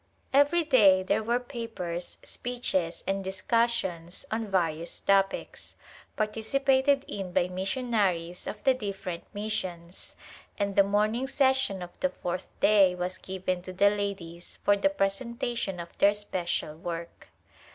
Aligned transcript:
Every 0.33 0.63
day 0.63 1.03
there 1.03 1.21
were 1.21 1.39
papers, 1.39 2.17
speeches 2.23 3.03
and 3.05 3.23
discussions 3.23 4.25
on 4.31 4.47
various 4.47 4.99
topics, 4.99 5.75
participated 6.15 7.05
in 7.07 7.31
by 7.31 7.49
missionaries 7.49 8.47
of 8.47 8.63
the 8.63 8.73
different 8.73 9.25
missions, 9.31 10.15
and 10.57 10.75
the 10.75 10.81
morning 10.81 11.27
session 11.27 11.83
of 11.83 11.91
the 11.99 12.09
fourth 12.09 12.47
day 12.61 12.95
was 12.95 13.19
given 13.19 13.61
to 13.61 13.73
the 13.73 13.91
ladies 13.91 14.57
for 14.65 14.75
the 14.75 14.89
presentation 14.89 15.79
of 15.79 15.95
their 15.99 16.15
special 16.15 16.73
work. 16.75 17.27